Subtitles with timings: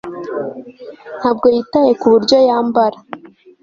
[1.19, 2.97] ntabwo yitaye kuburyo yambara